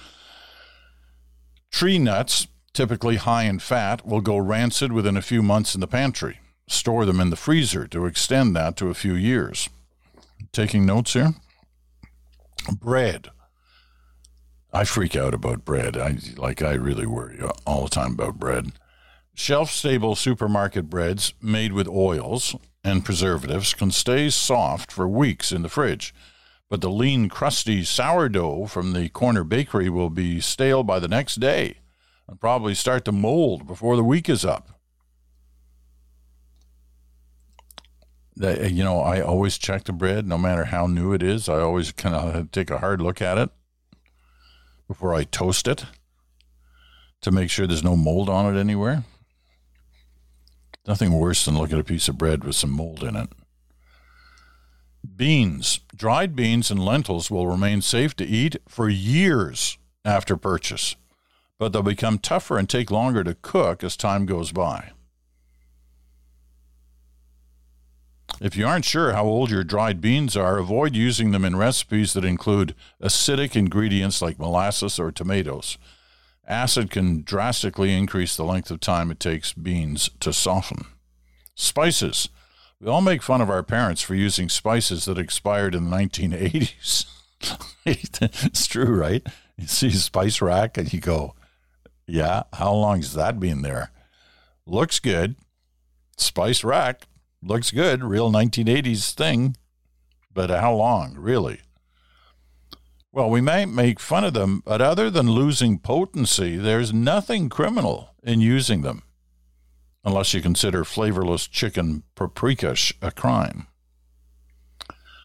[1.73, 5.87] Tree nuts, typically high in fat, will go rancid within a few months in the
[5.87, 9.69] pantry store them in the freezer to extend that to a few years.
[10.53, 11.35] Taking notes here?
[12.81, 13.31] Bread.
[14.73, 15.97] I freak out about bread.
[15.97, 18.73] I like I really worry all the time about bread.
[19.35, 25.63] Shelf stable supermarket breads made with oils and preservatives can stay soft for weeks in
[25.63, 26.15] the fridge,
[26.69, 31.37] but the lean, crusty sourdough from the corner bakery will be stale by the next
[31.37, 31.79] day
[32.29, 34.76] and probably start to mold before the week is up.
[38.41, 41.49] Uh, you know I always check the bread, no matter how new it is.
[41.49, 43.51] I always kind of take a hard look at it
[44.87, 45.87] before I toast it
[47.23, 49.05] to make sure there's no mold on it anywhere.
[50.87, 53.31] Nothing worse than looking at a piece of bread with some mold in it.
[55.17, 60.95] Beans, dried beans and lentils will remain safe to eat for years after purchase,
[61.59, 64.91] but they'll become tougher and take longer to cook as time goes by.
[68.41, 72.13] If you aren't sure how old your dried beans are, avoid using them in recipes
[72.13, 75.79] that include acidic ingredients like molasses or tomatoes.
[76.47, 80.85] Acid can drastically increase the length of time it takes beans to soften.
[81.55, 82.29] Spices.
[82.79, 87.07] We all make fun of our parents for using spices that expired in the 1980s.
[87.87, 89.27] it's true, right?
[89.57, 91.35] You see a spice rack and you go,
[92.07, 93.91] yeah, how long has that been there?
[94.67, 95.37] Looks good.
[96.19, 97.07] Spice rack
[97.43, 99.57] looks good, real 1980s thing,
[100.33, 101.61] but how long, really?
[103.13, 108.11] Well, we might make fun of them, but other than losing potency, there's nothing criminal
[108.23, 109.05] in using them,
[110.05, 113.69] unless you consider flavorless chicken paprika a crime.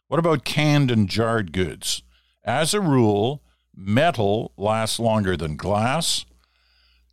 [0.08, 2.04] What about canned and jarred goods?
[2.44, 3.44] As a rule,
[3.76, 6.26] metal lasts longer than glass,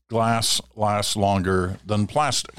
[0.09, 2.55] glass lasts longer than plastic.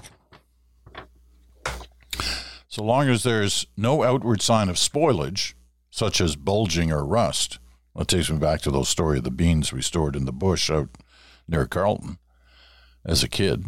[2.69, 5.55] So long as there's no outward sign of spoilage,
[5.89, 7.57] such as bulging or rust,
[7.95, 10.69] that takes me back to those story of the beans we stored in the bush
[10.69, 10.89] out
[11.47, 12.19] near Carlton
[13.03, 13.65] as a kid.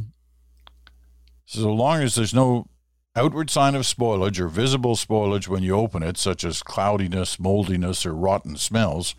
[1.46, 2.68] So long as there's no
[3.16, 8.06] outward sign of spoilage or visible spoilage when you open it, such as cloudiness, moldiness,
[8.06, 9.16] or rotten smells,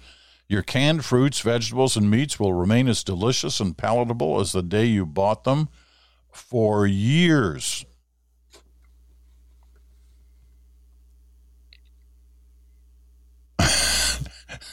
[0.49, 4.85] your canned fruits, vegetables, and meats will remain as delicious and palatable as the day
[4.85, 5.69] you bought them
[6.31, 7.85] for years.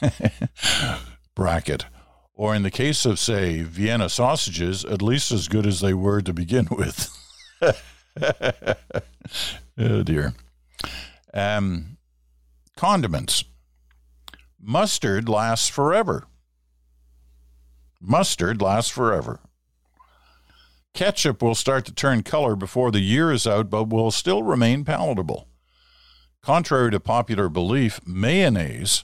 [1.35, 1.85] bracket.
[2.33, 6.21] Or in the case of, say, Vienna sausages, at least as good as they were
[6.21, 7.09] to begin with.
[9.77, 10.33] oh, dear.
[11.33, 11.97] Um,
[12.77, 13.43] condiments.
[14.61, 16.27] Mustard lasts forever.
[18.01, 19.41] Mustard lasts forever.
[20.93, 24.83] Ketchup will start to turn color before the year is out, but will still remain
[24.83, 25.47] palatable.
[26.41, 29.03] Contrary to popular belief, mayonnaise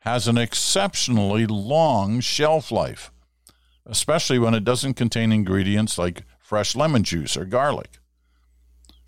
[0.00, 3.12] has an exceptionally long shelf life,
[3.86, 7.98] especially when it doesn't contain ingredients like fresh lemon juice or garlic.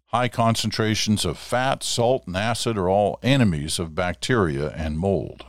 [0.07, 5.47] High concentrations of fat, salt, and acid are all enemies of bacteria and mold.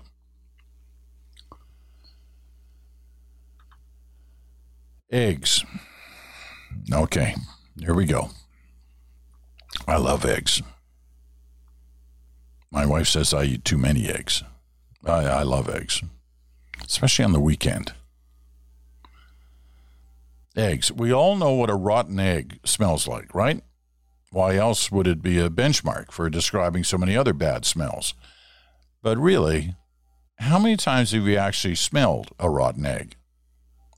[5.11, 5.65] Eggs.
[6.91, 7.35] Okay,
[7.77, 8.29] here we go.
[9.85, 10.61] I love eggs.
[12.71, 14.43] My wife says I eat too many eggs.
[15.05, 16.01] I, I love eggs,
[16.85, 17.93] especially on the weekend.
[20.55, 20.91] Eggs.
[20.91, 23.61] We all know what a rotten egg smells like, right?
[24.31, 28.13] Why else would it be a benchmark for describing so many other bad smells?
[29.01, 29.75] But really,
[30.39, 33.15] how many times have you actually smelled a rotten egg?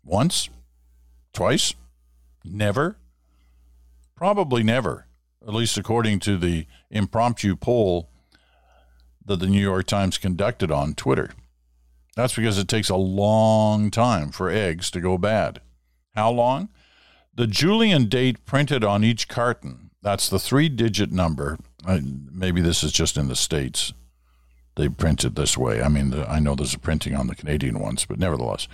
[0.03, 0.49] Once?
[1.33, 1.73] Twice?
[2.43, 2.97] Never?
[4.15, 5.07] Probably never,
[5.45, 8.09] at least according to the impromptu poll
[9.25, 11.31] that the New York Times conducted on Twitter.
[12.15, 15.61] That's because it takes a long time for eggs to go bad.
[16.15, 16.69] How long?
[17.35, 21.57] The Julian date printed on each carton, that's the three digit number.
[21.85, 23.91] maybe this is just in the States.
[24.75, 25.81] They print it this way.
[25.81, 28.67] I mean, the, I know there's a printing on the Canadian ones, but nevertheless,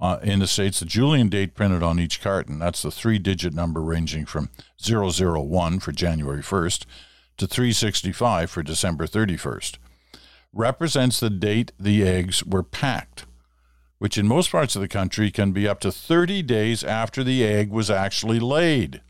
[0.00, 3.52] uh, in the States, the Julian date printed on each carton, that's the three digit
[3.52, 4.50] number ranging from
[4.80, 6.86] 001 for January 1st
[7.36, 9.76] to 365 for December 31st
[10.52, 13.26] represents the date the eggs were packed,
[13.98, 17.44] which in most parts of the country can be up to 30 days after the
[17.44, 19.00] egg was actually laid.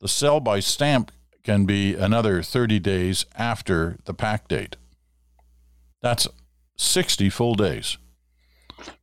[0.00, 1.12] The sell by stamp
[1.42, 4.76] can be another 30 days after the pack date.
[6.02, 6.26] That's
[6.76, 7.98] 60 full days.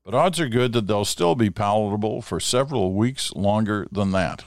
[0.04, 4.46] But odds are good that they'll still be palatable for several weeks longer than that.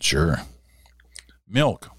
[0.00, 0.42] Sure.
[1.48, 1.90] Milk.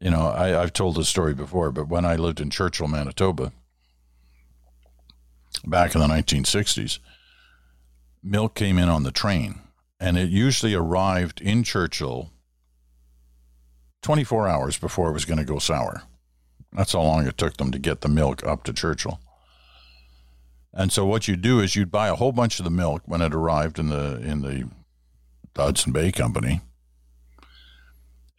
[0.00, 3.52] You know, I, have told this story before, but when I lived in Churchill, Manitoba,
[5.64, 6.98] back in the 1960s,
[8.22, 9.60] milk came in on the train,
[10.00, 12.30] and it usually arrived in Churchill
[14.02, 16.02] 24 hours before it was going to go sour.
[16.72, 19.20] That's how long it took them to get the milk up to Churchill.
[20.72, 23.20] And so what you do is you'd buy a whole bunch of the milk when
[23.20, 24.68] it arrived in the in the
[25.54, 26.62] Hudson Bay Company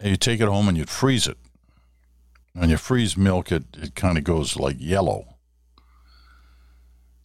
[0.04, 1.38] and you take it home and you'd freeze it.
[2.52, 5.38] When you freeze milk, it, it kind of goes like yellow.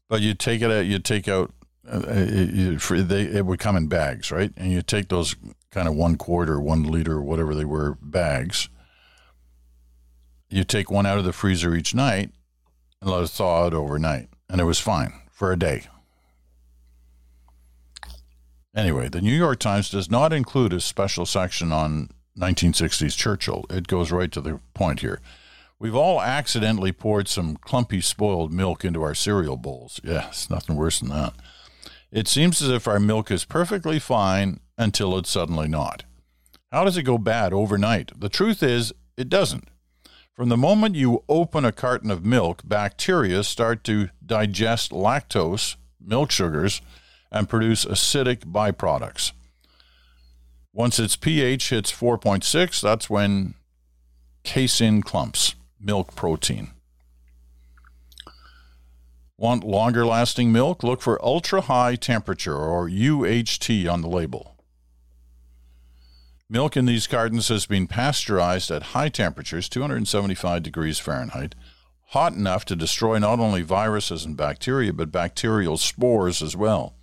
[0.09, 1.53] But you take it out, you take out,
[1.91, 4.53] uh, it, it, they, it would come in bags, right?
[4.57, 5.35] And you take those
[5.73, 8.69] kind of one quarter, one liter, whatever they were, bags.
[10.49, 12.31] You take one out of the freezer each night
[13.03, 14.29] and let it thaw out overnight.
[14.49, 15.83] And it was fine for a day.
[18.75, 23.65] Anyway, the New York Times does not include a special section on 1960s Churchill.
[23.69, 25.21] It goes right to the point here.
[25.79, 30.01] We've all accidentally poured some clumpy spoiled milk into our cereal bowls.
[30.03, 31.35] Yes, nothing worse than that.
[32.11, 36.05] It seems as if our milk is perfectly fine until it's suddenly not.
[36.73, 38.19] How does it go bad overnight?
[38.19, 39.69] The truth is, it doesn't.
[40.35, 46.31] From the moment you open a carton of milk, bacteria start to digest lactose, milk
[46.31, 46.81] sugars,
[47.31, 49.33] and produce acidic byproducts.
[50.79, 53.55] Once its pH hits 4.6, that's when
[54.45, 56.71] casein clumps, milk protein.
[59.37, 60.85] Want longer lasting milk?
[60.85, 64.55] Look for ultra high temperature or UHT on the label.
[66.49, 71.57] Milk in these cartons has been pasteurized at high temperatures, 275 degrees Fahrenheit,
[72.11, 76.95] hot enough to destroy not only viruses and bacteria, but bacterial spores as well.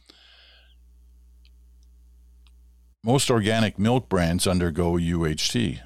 [3.06, 5.80] Most organic milk brands undergo UHT.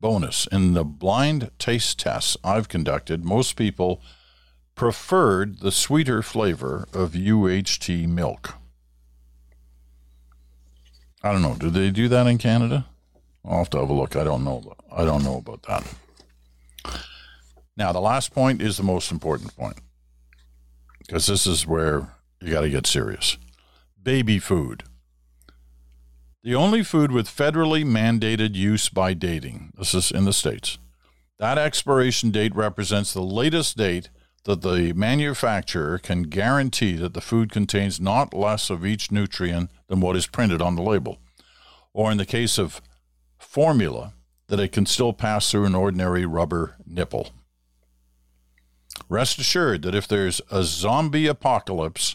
[0.00, 4.00] Bonus In the blind taste tests I've conducted, most people
[4.76, 8.54] preferred the sweeter flavor of UHT milk.
[11.20, 11.56] I don't know.
[11.56, 12.86] Do they do that in Canada?
[13.44, 14.14] I'll have to have a look.
[14.14, 14.72] I don't know.
[14.92, 17.02] I don't know about that.
[17.76, 19.78] Now, the last point is the most important point
[21.00, 23.36] because this is where you got to get serious.
[24.00, 24.84] Baby food.
[26.46, 29.72] The only food with federally mandated use by dating.
[29.76, 30.78] This is in the States.
[31.40, 34.10] That expiration date represents the latest date
[34.44, 39.98] that the manufacturer can guarantee that the food contains not less of each nutrient than
[39.98, 41.18] what is printed on the label.
[41.92, 42.80] Or in the case of
[43.40, 44.14] formula,
[44.46, 47.30] that it can still pass through an ordinary rubber nipple.
[49.08, 52.14] Rest assured that if there's a zombie apocalypse,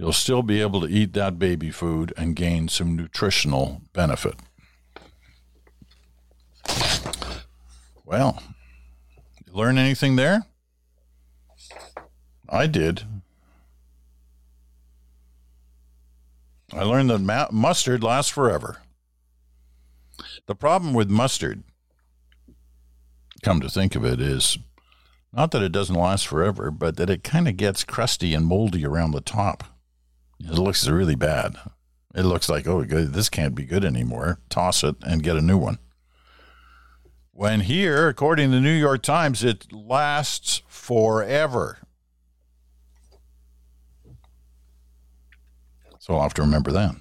[0.00, 4.34] you'll still be able to eat that baby food and gain some nutritional benefit.
[8.06, 8.42] Well,
[9.46, 10.46] you learn anything there?
[12.48, 13.02] I did.
[16.72, 18.78] I learned that ma- mustard lasts forever.
[20.46, 21.62] The problem with mustard,
[23.42, 24.56] come to think of it, is
[25.30, 28.86] not that it doesn't last forever, but that it kind of gets crusty and moldy
[28.86, 29.64] around the top.
[30.40, 31.56] It looks really bad.
[32.14, 34.40] It looks like, oh, this can't be good anymore.
[34.48, 35.78] Toss it and get a new one.
[37.32, 41.78] When here, according to the New York Times, it lasts forever.
[45.98, 46.96] So I'll have to remember that.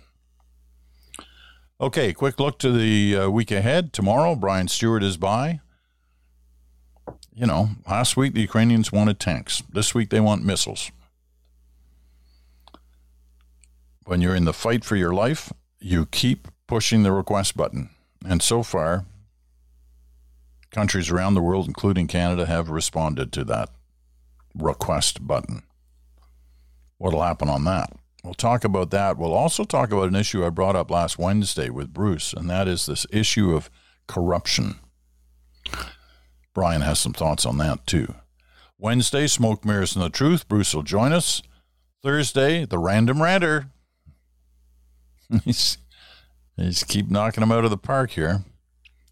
[1.81, 3.93] Okay, quick look to the uh, week ahead.
[3.93, 5.61] Tomorrow, Brian Stewart is by.
[7.33, 9.63] You know, last week the Ukrainians wanted tanks.
[9.71, 10.91] This week they want missiles.
[14.09, 17.91] When you're in the fight for your life, you keep pushing the request button.
[18.25, 19.05] And so far,
[20.71, 23.69] countries around the world, including Canada, have responded to that
[24.55, 25.61] request button.
[26.97, 27.93] What'll happen on that?
[28.23, 29.19] We'll talk about that.
[29.19, 32.67] We'll also talk about an issue I brought up last Wednesday with Bruce, and that
[32.67, 33.69] is this issue of
[34.07, 34.79] corruption.
[36.55, 38.15] Brian has some thoughts on that too.
[38.79, 40.47] Wednesday, Smoke Mirrors and the Truth.
[40.47, 41.43] Bruce will join us.
[42.01, 43.69] Thursday, the Random Ranter.
[45.43, 45.77] he's,
[46.57, 48.43] he's keep knocking him out of the park here.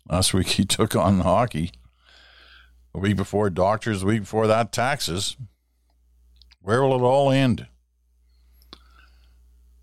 [0.10, 1.72] Last week he took on hockey.
[2.94, 5.38] A week before doctors, a week before that taxes.
[6.62, 7.68] Where will it all end?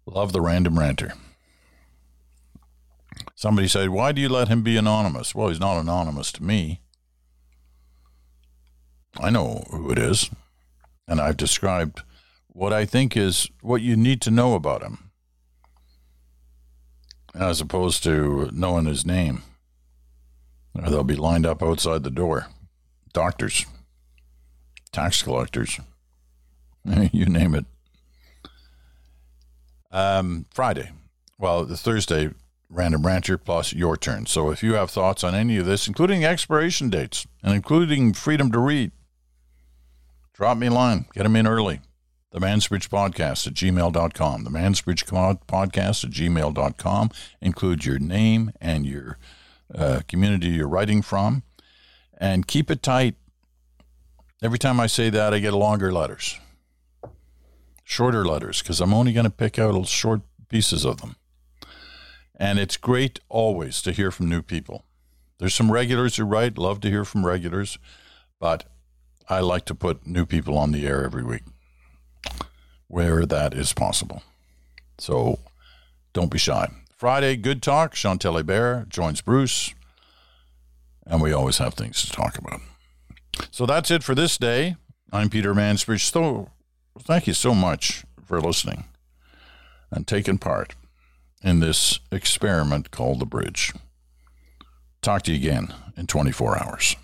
[0.07, 1.15] Love the random ranter.
[3.35, 5.35] Somebody said, Why do you let him be anonymous?
[5.35, 6.81] Well, he's not anonymous to me.
[9.19, 10.31] I know who it is.
[11.07, 12.03] And I've described
[12.49, 15.04] what I think is what you need to know about him,
[17.35, 19.43] as opposed to knowing his name.
[20.75, 22.49] They'll be lined up outside the door.
[23.13, 23.65] Doctors,
[24.91, 25.79] tax collectors,
[27.13, 27.65] you name it.
[29.93, 30.91] Um, Friday,
[31.39, 32.31] well, Thursday,
[32.69, 34.27] Random Ranter plus your turn.
[34.27, 38.51] So if you have thoughts on any of this, including expiration dates and including freedom
[38.51, 38.91] to read,
[40.33, 41.07] drop me a line.
[41.15, 41.81] Get them in early.
[42.35, 44.43] The Mansbridge Podcast at gmail.com.
[44.43, 47.11] The Mansbridge Podcast at gmail.com.
[47.41, 49.19] Include your name and your
[49.73, 51.45] uh, community you're writing from.
[52.19, 53.15] And keep it tight.
[54.43, 56.41] Every time I say that, I get longer letters
[57.85, 61.15] shorter letters because I'm only going to pick out short pieces of them.
[62.35, 64.87] And it's great always to hear from new people.
[65.39, 67.79] There's some regulars who write, love to hear from regulars,
[68.41, 68.65] but
[69.29, 71.43] I like to put new people on the air every week
[72.89, 74.23] where that is possible.
[74.99, 75.39] So
[76.13, 76.69] don't be shy.
[76.97, 77.95] Friday, good talk.
[77.95, 79.75] Chantal Hébert joins Bruce,
[81.07, 82.61] and we always have things to talk about.
[83.51, 84.77] So that's it for this day.
[85.13, 86.11] I'm Peter Mansbridge.
[86.11, 86.51] So
[87.01, 88.85] thank you so much for listening
[89.91, 90.75] and taking part
[91.43, 93.73] in this experiment called the bridge.
[95.03, 96.97] Talk to you again in 24 hours.